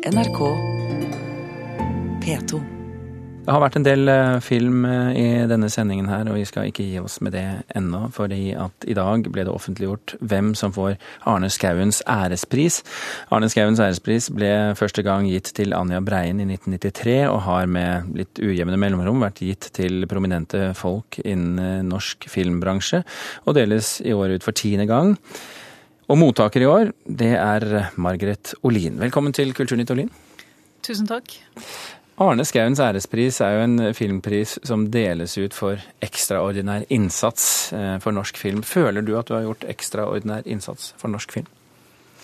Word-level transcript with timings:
NRK 0.00 0.38
P2. 2.24 2.58
Det 3.44 3.52
har 3.52 3.60
vært 3.60 3.74
en 3.76 3.84
del 3.84 4.08
eh, 4.08 4.38
film 4.40 4.86
eh, 4.88 5.10
i 5.12 5.24
denne 5.50 5.68
sendingen 5.68 6.08
her, 6.08 6.24
og 6.30 6.38
vi 6.38 6.46
skal 6.48 6.70
ikke 6.70 6.86
gi 6.88 6.96
oss 7.02 7.18
med 7.20 7.34
det 7.36 7.44
ennå. 7.76 8.06
fordi 8.16 8.54
at 8.56 8.86
i 8.88 8.96
dag 8.96 9.28
ble 9.28 9.44
det 9.44 9.52
offentliggjort 9.52 10.14
hvem 10.24 10.54
som 10.56 10.72
får 10.72 10.96
Arne 11.28 11.52
Skauens 11.52 12.00
ærespris. 12.08 12.80
Arne 13.28 13.52
Skauens 13.52 13.80
ærespris 13.80 14.30
ble 14.32 14.72
første 14.80 15.04
gang 15.04 15.28
gitt 15.28 15.52
til 15.52 15.76
Anja 15.76 16.00
Breien 16.00 16.40
i 16.40 16.48
1993, 16.48 17.28
og 17.28 17.42
har 17.44 17.68
med 17.68 18.16
litt 18.16 18.40
ujevne 18.40 18.80
mellomrom 18.80 19.20
vært 19.20 19.44
gitt 19.44 19.68
til 19.76 20.08
prominente 20.08 20.72
folk 20.80 21.20
innen 21.26 21.60
eh, 21.60 21.80
norsk 21.84 22.24
filmbransje, 22.24 23.04
og 23.44 23.60
deles 23.60 23.98
i 24.00 24.16
år 24.16 24.38
ut 24.38 24.48
for 24.48 24.56
tiende 24.56 24.88
gang. 24.88 25.18
Og 26.10 26.18
mottaker 26.18 26.64
i 26.64 26.66
år, 26.66 26.88
det 27.06 27.36
er 27.38 27.92
Margaret 27.94 28.50
Olin. 28.66 28.96
Velkommen 28.98 29.30
til 29.30 29.52
Kulturnytt, 29.54 29.92
Olin. 29.94 30.08
Tusen 30.82 31.06
takk. 31.06 31.36
Arne 32.20 32.42
Skauens 32.44 32.80
ærespris 32.82 33.38
er 33.46 33.54
jo 33.54 33.60
en 33.62 33.76
filmpris 33.94 34.56
som 34.66 34.88
deles 34.90 35.36
ut 35.38 35.54
for 35.54 35.78
ekstraordinær 36.02 36.88
innsats 36.90 37.44
eh, 37.72 37.94
for 38.02 38.16
norsk 38.16 38.40
film. 38.42 38.64
Føler 38.66 39.06
du 39.06 39.14
at 39.20 39.30
du 39.30 39.36
har 39.36 39.46
gjort 39.46 39.68
ekstraordinær 39.70 40.50
innsats 40.50 40.90
for 40.98 41.14
norsk 41.14 41.36
film? 41.38 41.46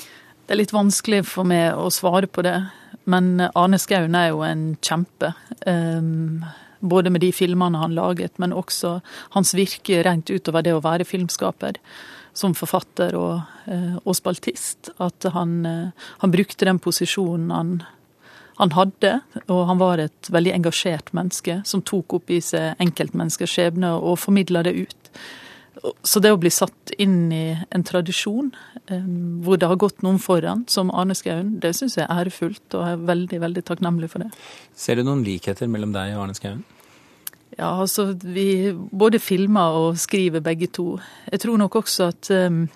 Det 0.03 0.57
er 0.57 0.61
litt 0.65 0.75
vanskelig 0.75 1.23
for 1.31 1.47
meg 1.47 1.79
å 1.79 1.87
svare 1.95 2.27
på 2.27 2.43
det, 2.43 2.59
men 3.07 3.39
Arne 3.53 3.79
Skauen 3.79 4.19
er 4.19 4.33
jo 4.33 4.43
en 4.47 4.67
kjempe. 4.83 5.31
Um, 5.63 6.43
både 6.83 7.15
med 7.15 7.23
de 7.23 7.31
filmene 7.31 7.79
han 7.79 7.95
laget, 7.95 8.35
men 8.43 8.53
også 8.53 8.99
hans 9.39 9.55
virke 9.55 10.03
rent 10.03 10.27
utover 10.35 10.67
det 10.67 10.75
å 10.75 10.83
være 10.83 11.07
filmskaper. 11.07 11.79
Som 12.37 12.55
forfatter 12.57 13.17
og, 13.19 13.41
uh, 13.67 13.97
og 14.03 14.17
spaltist. 14.19 14.93
At 15.03 15.25
han, 15.33 15.59
uh, 15.65 16.09
han 16.23 16.35
brukte 16.35 16.69
den 16.69 16.83
posisjonen 16.83 17.53
han 17.55 17.77
han 18.57 18.73
hadde, 18.73 19.11
og 19.53 19.67
han 19.69 19.81
var 19.81 20.01
et 20.01 20.31
veldig 20.33 20.55
engasjert 20.55 21.11
menneske 21.17 21.59
som 21.69 21.83
tok 21.85 22.15
opp 22.17 22.33
i 22.33 22.39
seg 22.41 22.81
enkeltmenneskers 22.81 23.53
skjebne 23.53 23.91
og 23.99 24.17
formidla 24.23 24.63
det 24.65 24.73
ut. 24.79 25.11
Så 26.07 26.23
det 26.25 26.33
å 26.33 26.39
bli 26.41 26.51
satt 26.55 26.95
inn 26.97 27.29
i 27.35 27.51
en 27.53 27.85
tradisjon 27.87 28.49
hvor 29.45 29.61
det 29.61 29.69
har 29.69 29.81
gått 29.81 30.01
noen 30.07 30.19
foran, 30.23 30.65
som 30.73 30.93
Arne 30.95 31.15
Skaun, 31.19 31.57
det 31.61 31.75
syns 31.77 31.99
jeg 31.99 32.07
er 32.07 32.23
ærefullt, 32.23 32.65
og 32.79 32.87
er 32.87 33.05
veldig, 33.13 33.43
veldig 33.45 33.65
takknemlig 33.69 34.09
for 34.13 34.25
det. 34.25 34.31
Ser 34.79 34.97
du 34.97 35.05
noen 35.05 35.25
likheter 35.27 35.69
mellom 35.71 35.93
deg 35.95 36.15
og 36.17 36.25
Arne 36.25 36.39
Skauen? 36.39 36.65
Ja, 37.57 37.71
altså 37.81 38.11
vi 38.21 38.75
både 38.93 39.19
filmer 39.23 39.77
og 39.81 40.01
skriver 40.01 40.43
begge 40.45 40.69
to. 40.69 40.99
Jeg 41.33 41.41
tror 41.41 41.57
nok 41.57 41.79
også 41.81 42.11
at 42.13 42.29
um, 42.31 42.67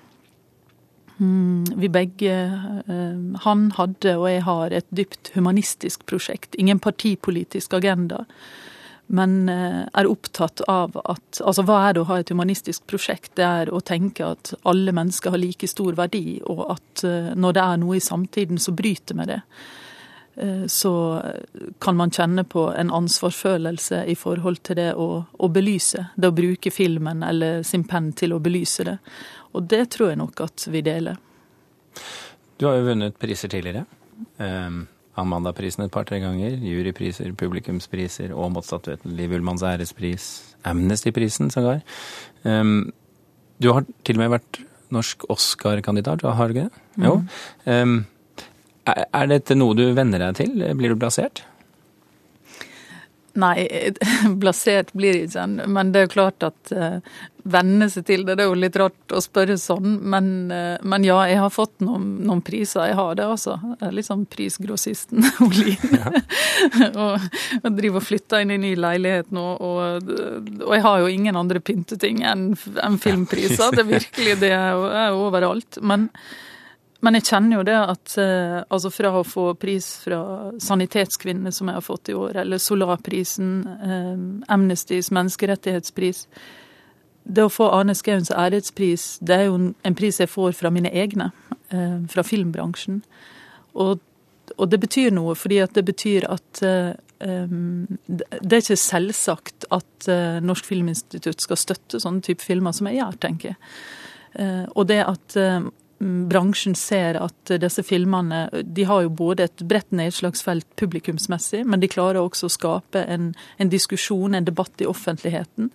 vi 1.77 1.91
begge, 1.93 2.37
um, 2.89 3.37
han 3.45 3.69
hadde 3.77 4.17
og 4.17 4.27
jeg 4.31 4.43
har, 4.47 4.73
et 4.73 4.89
dypt 4.97 5.35
humanistisk 5.35 6.07
prosjekt. 6.09 6.57
Ingen 6.57 6.81
partipolitisk 6.81 7.77
agenda. 7.77 8.25
Men 9.13 9.51
uh, 9.51 9.85
er 9.85 10.09
opptatt 10.09 10.63
av 10.71 10.97
at 11.05 11.43
Altså, 11.45 11.67
hva 11.67 11.83
er 11.89 11.95
det 11.95 12.05
å 12.05 12.09
ha 12.09 12.21
et 12.23 12.33
humanistisk 12.33 12.87
prosjekt? 12.89 13.35
Det 13.37 13.45
er 13.45 13.75
å 13.75 13.83
tenke 13.85 14.33
at 14.33 14.55
alle 14.65 14.97
mennesker 14.97 15.35
har 15.35 15.43
like 15.43 15.69
stor 15.69 15.99
verdi, 15.99 16.41
og 16.49 16.65
at 16.73 17.05
uh, 17.05 17.35
når 17.37 17.59
det 17.59 17.67
er 17.67 17.85
noe 17.85 18.01
i 18.01 18.05
samtiden 18.05 18.57
så 18.57 18.73
bryter 18.73 19.19
med 19.19 19.29
det, 19.35 19.43
så 20.67 20.93
kan 21.79 21.97
man 21.99 22.13
kjenne 22.15 22.47
på 22.49 22.63
en 22.73 22.93
ansvarsfølelse 22.97 24.05
i 24.09 24.15
forhold 24.17 24.63
til 24.65 24.79
det 24.79 24.91
å, 24.97 25.09
å 25.27 25.49
belyse. 25.53 26.07
Det 26.17 26.31
å 26.31 26.37
bruke 26.37 26.73
filmen 26.73 27.25
eller 27.27 27.65
sin 27.67 27.85
penn 27.89 28.13
til 28.17 28.33
å 28.33 28.41
belyse 28.41 28.87
det. 28.89 28.97
Og 29.53 29.67
det 29.69 29.83
tror 29.97 30.13
jeg 30.13 30.21
nok 30.21 30.41
at 30.47 30.65
vi 30.71 30.83
deler. 30.87 31.19
Du 32.61 32.69
har 32.69 32.79
jo 32.79 32.89
vunnet 32.91 33.19
priser 33.21 33.53
tidligere. 33.53 33.85
Um, 34.39 34.85
Amandaprisen 35.21 35.85
et 35.85 35.93
par-tre 35.93 36.21
ganger. 36.23 36.57
Jurypriser, 36.63 37.33
publikumspriser, 37.37 38.35
og 38.37 38.61
Statuetten, 38.65 39.15
Liv 39.19 39.35
Ullmanns 39.37 39.65
ærespris, 39.67 40.31
Amnesty-prisen 40.69 41.51
sågar. 41.53 41.83
Um, 42.45 42.93
du 43.61 43.73
har 43.75 43.85
til 44.05 44.17
og 44.17 44.23
med 44.23 44.35
vært 44.39 44.63
norsk 44.95 45.27
Oscar-kandidat, 45.31 46.23
har 46.25 46.49
du 46.49 46.57
ikke 46.57 46.69
det? 46.69 46.85
Jo. 47.05 47.19
Um, 47.67 48.05
er, 48.89 49.27
dette 49.31 49.57
noe 49.59 49.77
du 49.77 49.87
venner 49.97 50.23
deg 50.29 50.39
til? 50.41 50.63
Blir 50.79 50.95
du 50.95 51.01
blasert? 51.01 51.45
Nei, 53.39 53.91
blasert 54.43 54.93
blir 54.93 55.15
det 55.15 55.29
ikke, 55.29 55.69
men 55.71 55.93
det 55.93 56.01
er 56.01 56.09
jo 56.09 56.15
klart 56.17 56.47
at 56.47 56.73
uh, 56.75 56.99
venne 57.51 57.87
seg 57.93 58.07
til 58.09 58.25
det. 58.27 58.37
Det 58.37 58.45
er 58.45 58.51
jo 58.51 58.59
litt 58.59 58.79
rart 58.81 59.15
å 59.15 59.21
spørre 59.23 59.57
sånn, 59.61 60.01
men, 60.13 60.33
uh, 60.51 60.81
men 60.83 61.07
ja, 61.07 61.21
jeg 61.31 61.39
har 61.39 61.53
fått 61.55 61.85
noen, 61.85 62.09
noen, 62.27 62.43
priser. 62.45 62.89
Jeg 62.91 62.99
har 62.99 63.15
det, 63.21 63.29
altså. 63.31 63.57
Jeg 63.79 63.95
litt 63.95 64.09
sånn 64.09 64.27
prisgrossisten 64.31 65.23
Olin. 65.47 65.97
Og, 67.01 67.31
og 67.63 67.71
driver 67.77 68.01
og 68.01 68.05
flytter 68.05 68.43
inn 68.43 68.53
i 68.53 68.59
ny 68.61 68.71
leilighet 68.79 69.31
nå, 69.35 69.45
og, 69.65 70.11
og 70.67 70.73
jeg 70.75 70.83
har 70.85 71.01
jo 71.01 71.09
ingen 71.09 71.39
andre 71.39 71.61
pynteting 71.65 72.21
enn 72.27 72.51
en 72.83 72.99
filmpriser. 73.01 73.73
Det 73.73 73.85
er 73.85 73.89
virkelig 73.89 74.35
det 74.43 74.51
er 74.57 75.17
overalt. 75.17 75.79
Men 75.81 76.09
men 77.01 77.17
jeg 77.17 77.31
kjenner 77.31 77.57
jo 77.57 77.65
det 77.65 77.77
at 77.79 78.15
eh, 78.21 78.59
altså 78.69 78.91
fra 78.93 79.13
å 79.21 79.25
få 79.25 79.47
pris 79.61 79.87
fra 80.03 80.21
Sanitetskvinnene, 80.61 81.53
som 81.53 81.71
jeg 81.71 81.79
har 81.79 81.85
fått 81.85 82.11
i 82.13 82.17
år, 82.17 82.43
eller 82.43 82.61
Solarprisen, 82.61 83.55
eh, 83.67 84.53
Amnestys 84.53 85.09
menneskerettighetspris 85.17 86.27
Det 87.25 87.45
å 87.45 87.53
få 87.53 87.71
Arne 87.73 87.95
Skauens 87.97 88.33
ærespris, 88.33 89.15
det 89.25 89.37
er 89.37 89.49
jo 89.49 89.57
en 89.73 89.97
pris 89.97 90.21
jeg 90.21 90.29
får 90.33 90.53
fra 90.57 90.73
mine 90.73 90.93
egne, 90.93 91.31
eh, 91.73 91.99
fra 92.09 92.25
filmbransjen. 92.27 93.03
Og, 93.75 94.01
og, 94.57 94.67
det 94.69 94.81
betyr 94.85 95.13
noe, 95.15 95.37
fordi 95.39 95.63
det 95.73 95.85
betyr 95.85 96.29
at 96.29 96.65
det 97.21 98.55
er 98.57 98.63
ikke 98.63 98.79
selvsagt 98.81 99.67
at 99.77 100.09
Norsk 100.43 100.65
Filminstitutt 100.65 101.45
skal 101.45 101.61
støtte 101.61 102.01
sånne 102.01 102.25
type 102.25 102.43
filmer 102.43 102.73
som 102.73 102.89
jeg 102.89 102.97
gjør, 102.97 103.19
tenker 103.21 103.53
jeg. 103.53 104.65
Og 104.73 104.89
det 104.89 105.03
at 105.05 105.37
bransjen 106.01 106.75
ser 106.79 107.19
at 107.21 107.53
disse 107.61 107.83
filmene 107.85 108.47
de 108.65 108.87
har 108.89 109.05
jo 109.05 109.13
både 109.13 109.45
et 109.47 109.65
bredt 109.69 109.93
nedslagsfelt 109.93 110.67
publikumsmessig, 110.81 111.65
men 111.69 111.83
de 111.83 111.91
klarer 111.93 112.23
også 112.23 112.49
å 112.49 112.55
skape 112.55 113.05
en, 113.05 113.35
en 113.61 113.73
diskusjon, 113.73 114.35
en 114.35 114.49
debatt 114.49 114.81
i 114.81 114.89
offentligheten. 114.89 115.69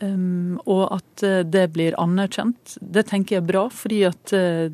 Um, 0.00 0.58
og 0.68 0.90
at 0.98 1.22
eh, 1.24 1.40
det 1.48 1.70
blir 1.72 1.96
anerkjent. 1.96 2.76
Det 2.84 3.06
tenker 3.08 3.38
jeg 3.38 3.44
er 3.46 3.48
bra, 3.48 3.62
fordi 3.72 4.02
at 4.04 4.34
uh, 4.36 4.68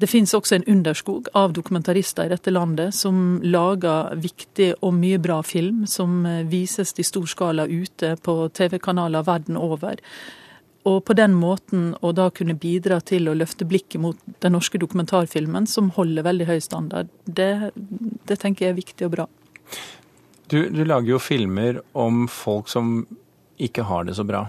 det 0.00 0.08
finnes 0.08 0.32
også 0.34 0.56
en 0.56 0.66
underskog 0.72 1.28
av 1.36 1.52
dokumentarister 1.54 2.26
i 2.26 2.32
dette 2.32 2.50
landet 2.50 2.96
som 2.96 3.38
lager 3.44 4.14
viktig 4.18 4.72
og 4.80 4.94
mye 4.96 5.20
bra 5.22 5.40
film, 5.46 5.84
som 5.86 6.24
eh, 6.26 6.42
vises 6.48 6.94
i 6.98 7.06
stor 7.06 7.28
skala 7.28 7.68
ute 7.68 8.14
på 8.24 8.36
TV-kanaler 8.56 9.26
verden 9.28 9.60
over. 9.60 10.00
Og 10.88 11.02
på 11.04 11.12
den 11.16 11.34
måten 11.36 11.90
å 12.00 12.12
da 12.16 12.30
kunne 12.32 12.56
bidra 12.56 13.00
til 13.04 13.28
å 13.28 13.36
løfte 13.36 13.66
blikket 13.68 14.00
mot 14.00 14.20
den 14.40 14.54
norske 14.56 14.80
dokumentarfilmen, 14.80 15.66
som 15.68 15.90
holder 15.96 16.24
veldig 16.24 16.46
høy 16.48 16.60
standard, 16.64 17.10
det, 17.26 17.72
det 17.76 18.38
tenker 18.40 18.66
jeg 18.66 18.72
er 18.72 18.78
viktig 18.78 19.08
og 19.08 19.12
bra. 19.18 19.26
Du, 20.50 20.64
du, 20.72 20.80
lager 20.82 21.12
jo 21.12 21.20
filmer 21.22 21.82
om 21.92 22.24
folk 22.32 22.70
som 22.72 23.04
ikke 23.60 23.84
har 23.86 24.08
det 24.08 24.16
så 24.16 24.24
bra. 24.26 24.46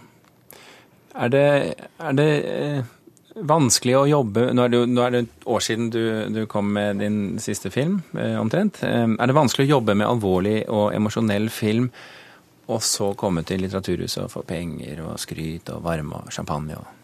Er 1.20 1.34
det, 1.34 1.46
er 2.00 2.16
det 2.16 2.30
eh, 2.48 2.94
vanskelig 3.36 3.98
å 4.00 4.08
jobbe 4.08 4.48
nå 4.56 4.64
er, 4.64 4.72
det, 4.72 4.80
nå 4.88 5.04
er, 5.04 5.12
det, 5.12 5.22
et 5.26 5.46
år 5.52 5.66
siden 5.68 5.92
du, 5.92 6.02
du, 6.32 6.42
kom 6.50 6.72
med 6.74 7.04
din 7.04 7.20
siste 7.44 7.70
film, 7.76 8.00
eh, 8.16 8.40
omtrent. 8.40 8.80
Eh, 8.88 9.04
er 9.04 9.30
det 9.30 9.38
vanskelig 9.38 9.68
å 9.68 9.74
jobbe 9.76 10.00
med 10.00 10.08
alvorlig 10.08 10.62
og 10.72 10.96
emosjonell 10.96 11.52
film 11.54 11.92
og 12.72 12.84
så 12.86 13.12
komme 13.20 13.44
til 13.48 13.62
Litteraturhuset 13.64 14.24
og 14.26 14.32
få 14.32 14.44
penger 14.48 15.04
og 15.06 15.20
skryt 15.22 15.70
og 15.74 15.84
varme 15.86 16.24
og 16.24 16.34
champagne 16.34 16.80
og 16.80 16.98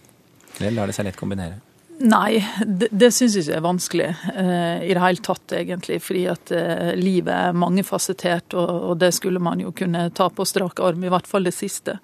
Det 0.57 0.71
lar 0.73 0.89
det 0.89 0.95
seg 0.97 1.05
lett 1.05 1.19
kombinere? 1.19 1.59
Nei, 1.97 2.45
det, 2.65 2.87
det 2.91 3.09
syns 3.13 3.35
jeg 3.39 3.55
er 3.57 3.63
vanskelig 3.65 4.07
eh, 4.09 4.83
i 4.85 4.93
det 4.93 5.01
hele 5.01 5.23
tatt, 5.25 5.53
egentlig. 5.57 5.97
Fordi 6.05 6.23
at 6.29 6.51
eh, 6.53 6.91
livet 6.97 7.33
er 7.33 7.57
mangefasettert, 7.57 8.53
og, 8.53 8.69
og, 8.91 8.95
det 9.01 9.11
skulle 9.17 9.41
man 9.41 9.61
jo 9.63 9.73
kunne 9.73 10.07
ta 10.17 10.29
på 10.29 10.45
strak 10.45 10.81
arm. 10.85 11.05
I 11.05 11.11
hvert 11.13 11.29
fall 11.29 11.49
det 11.49 11.55
siste. 11.57 11.97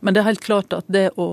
Men 0.00 0.14
det 0.14 0.22
er 0.22 0.28
helt 0.30 0.44
klart 0.44 0.76
at 0.76 0.86
det 0.86 1.08
å, 1.18 1.28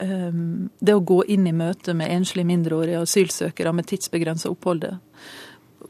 eh, 0.00 0.40
det 0.80 0.96
å 0.96 1.04
gå 1.12 1.22
inn 1.32 1.48
i 1.48 1.56
møte 1.56 1.96
med 1.96 2.12
enslige 2.14 2.48
mindreårige 2.48 3.04
asylsøkere 3.04 3.74
med 3.76 3.88
tidsbegrensa 3.90 4.52
opphold, 4.52 4.88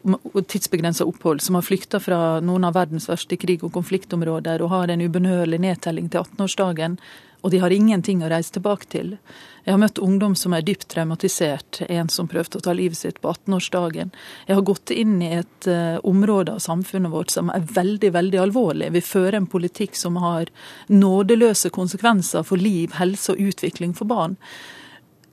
tidsbegrensa 0.02 1.04
opphold, 1.04 1.40
som 1.40 1.54
har 1.54 1.62
flykta 1.62 2.00
fra 2.00 2.40
noen 2.40 2.64
av 2.64 2.75
verdens 2.75 3.08
verste 3.10 3.37
krig- 3.37 3.64
og 3.64 3.72
konfliktområder 3.75 4.62
og 4.62 4.72
har 4.72 4.90
en 4.90 5.04
ubønnhørlig 5.04 5.60
nedtelling 5.62 6.08
til 6.10 6.25
18-årsdagen, 6.25 6.99
og 7.43 7.50
de 7.50 7.58
har 7.58 7.75
ingenting 7.75 8.22
å 8.22 8.31
reise 8.31 8.54
tilbake 8.54 8.87
til. 8.90 9.16
Jeg 9.64 9.75
har 9.75 9.81
møtt 9.82 9.99
ungdom 10.02 10.34
som 10.38 10.54
er 10.54 10.62
dypt 10.66 10.88
traumatisert, 10.90 11.81
en 11.90 12.10
som 12.10 12.28
prøvde 12.31 12.58
å 12.58 12.62
ta 12.62 12.75
livet 12.75 12.99
sitt 12.99 13.19
på 13.22 13.32
18-årsdagen. 13.32 14.12
Jeg 14.46 14.58
har 14.58 14.66
gått 14.66 14.93
inn 14.94 15.16
i 15.22 15.32
et 15.40 15.69
uh, 15.70 15.99
område 16.06 16.54
av 16.54 16.62
samfunnet 16.62 17.10
vårt 17.10 17.34
som 17.34 17.50
er 17.50 17.66
veldig, 17.66 18.12
veldig 18.14 18.40
alvorlig. 18.43 18.93
Vi 18.94 19.02
fører 19.06 19.40
en 19.40 19.50
politikk 19.50 19.99
som 19.99 20.20
har 20.22 20.50
nådeløse 20.90 21.70
konsekvenser 21.75 22.46
for 22.46 22.62
liv, 22.62 22.94
helse 22.99 23.34
og 23.34 23.43
utvikling 23.50 23.94
for 23.99 24.10
barn. 24.10 24.38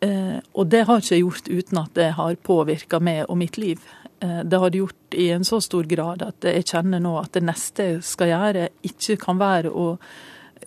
Uh, 0.02 0.42
og 0.58 0.70
det 0.74 0.86
har 0.90 1.02
ikke 1.02 1.18
jeg 1.18 1.26
gjort 1.26 1.54
uten 1.54 1.84
at 1.84 1.98
det 1.98 2.12
har 2.18 2.42
påvirka 2.42 3.02
meg 3.04 3.26
og 3.28 3.38
mitt 3.42 3.62
liv. 3.62 3.86
Eh, 4.22 4.40
det 4.44 4.58
har 4.58 4.70
det 4.70 4.78
gjort 4.78 5.14
i 5.14 5.30
en 5.30 5.46
så 5.46 5.62
stor 5.62 5.84
grad 5.84 6.24
at 6.26 6.46
jeg 6.46 6.66
kjenner 6.68 7.02
nå 7.04 7.16
at 7.20 7.34
det 7.38 7.46
neste 7.48 7.88
jeg 7.88 8.04
skal 8.06 8.32
gjøre, 8.34 8.68
ikke 8.86 9.18
kan 9.22 9.40
være 9.40 9.72
å 9.72 9.94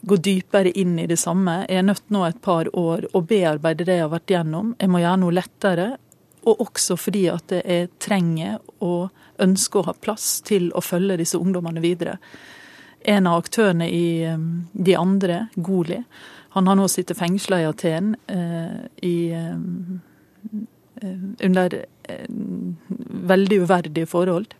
gå 0.02 0.16
dypere 0.16 0.72
inn 0.80 0.96
i 0.98 1.06
det 1.06 1.18
samme. 1.20 1.62
Jeg 1.68 1.82
er 1.82 1.86
nødt 1.86 2.10
nå 2.10 2.24
et 2.26 2.40
par 2.42 2.70
år 2.76 3.06
å 3.12 3.22
bearbeide 3.22 3.86
det 3.86 3.98
jeg 3.98 4.06
har 4.06 4.14
vært 4.14 4.34
gjennom. 4.34 4.72
Jeg 4.80 4.90
må 4.90 5.02
gjøre 5.02 5.20
noe 5.22 5.36
lettere. 5.36 5.90
Og 6.42 6.64
også 6.64 6.96
fordi 6.98 7.28
at 7.30 7.52
jeg 7.54 7.92
trenger 8.02 8.56
og 8.82 9.12
ønsker 9.42 9.78
å 9.78 9.92
ha 9.92 9.92
plass 9.94 10.40
til 10.42 10.72
å 10.74 10.82
følge 10.82 11.20
disse 11.20 11.38
ungdommene 11.38 11.82
videre. 11.84 12.16
En 13.06 13.28
av 13.30 13.44
aktørene 13.44 13.86
i 13.86 14.06
eh, 14.26 14.48
de 14.72 14.96
andre, 14.98 15.44
Goli, 15.54 16.00
han 16.56 16.66
har 16.66 16.78
nå 16.78 16.88
sittet 16.90 17.18
fengsla 17.18 17.60
i 17.62 17.68
Aten 17.68 18.16
eh, 18.26 18.80
i 19.06 19.16
Eh, 21.02 21.46
under 21.46 21.84
eh, 22.02 22.26
veldig 23.22 23.62
uverdige 23.64 24.08
forhold. 24.10 24.54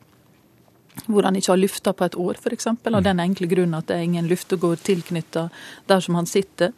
Hvor 1.07 1.25
han 1.25 1.37
ikke 1.37 1.55
har 1.55 1.61
lufta 1.61 1.95
på 1.97 2.05
et 2.05 2.19
år, 2.21 2.37
f.eks. 2.41 2.69
Av 2.69 3.03
den 3.05 3.23
enkle 3.23 3.49
grunn 3.49 3.75
at 3.75 3.89
det 3.89 3.97
er 3.97 4.07
ingen 4.07 4.29
luftegård 4.29 4.83
tilknytta 4.85 5.49
der 5.89 6.05
som 6.05 6.19
han 6.19 6.29
sitter. 6.29 6.75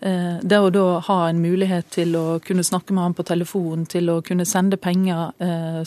Eh, 0.00 0.36
det 0.42 0.60
å 0.60 0.72
da 0.72 0.84
ha 1.06 1.20
en 1.28 1.40
mulighet 1.40 1.88
til 1.96 2.12
å 2.20 2.26
kunne 2.44 2.66
snakke 2.66 2.92
med 2.92 3.06
han 3.06 3.16
på 3.16 3.24
telefon, 3.24 3.86
til 3.88 4.12
å 4.12 4.20
kunne 4.24 4.44
sende 4.44 4.76
penger 4.76 5.32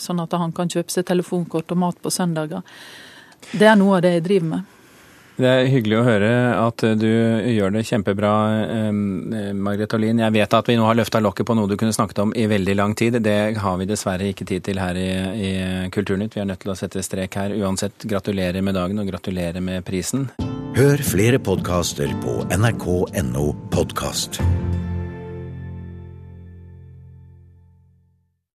sånn 0.02 0.24
at 0.24 0.34
han 0.34 0.52
kan 0.52 0.68
kjøpe 0.72 0.90
seg 0.90 1.06
telefonkort 1.06 1.70
og 1.70 1.82
mat 1.84 2.02
på 2.02 2.10
søndager, 2.10 2.66
det 3.52 3.70
er 3.70 3.78
noe 3.78 3.98
av 3.98 4.04
det 4.04 4.16
jeg 4.18 4.26
driver 4.26 4.52
med. 4.56 4.76
Det 5.40 5.48
er 5.48 5.70
hyggelig 5.72 5.96
å 5.96 6.04
høre 6.04 6.30
at 6.60 6.82
du 7.00 7.08
gjør 7.08 7.72
det 7.72 7.86
kjempebra, 7.88 8.32
eh, 8.60 8.90
Margrethe 9.56 9.96
Olin. 9.96 10.20
Jeg 10.20 10.34
vet 10.36 10.56
at 10.56 10.68
vi 10.68 10.76
nå 10.76 10.84
har 10.84 10.98
løfta 10.98 11.22
lokket 11.22 11.48
på 11.48 11.56
noe 11.56 11.70
du 11.70 11.78
kunne 11.80 11.96
snakket 11.96 12.20
om 12.26 12.34
i 12.36 12.44
veldig 12.50 12.76
lang 12.76 12.94
tid. 12.94 13.22
Det 13.24 13.56
har 13.56 13.78
vi 13.80 13.88
dessverre 13.88 14.28
ikke 14.28 14.44
tid 14.44 14.66
til 14.68 14.80
her 14.82 15.00
i, 15.00 15.08
i 15.48 15.52
Kulturnytt. 15.94 16.36
Vi 16.36 16.44
er 16.44 16.50
nødt 16.50 16.60
til 16.60 16.74
å 16.74 16.78
sette 16.78 17.04
strek 17.04 17.40
her. 17.40 17.56
Uansett, 17.56 18.04
gratulerer 18.04 18.60
med 18.60 18.76
dagen 18.76 19.00
og 19.00 19.08
gratulerer 19.08 19.64
med 19.64 19.86
prisen. 19.88 20.28
Hør 20.76 21.00
flere 21.02 21.40
podkaster 21.42 22.12
på 22.22 22.42
nrk.no 22.52 23.46
podkast. 23.72 24.42